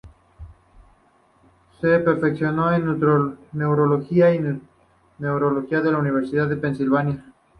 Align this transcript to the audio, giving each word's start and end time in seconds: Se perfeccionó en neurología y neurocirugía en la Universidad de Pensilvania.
Se 1.79 1.99
perfeccionó 1.99 2.73
en 2.73 2.87
neurología 3.53 4.33
y 4.33 4.39
neurocirugía 5.19 5.77
en 5.77 5.91
la 5.93 5.99
Universidad 5.99 6.49
de 6.49 6.57
Pensilvania. 6.57 7.33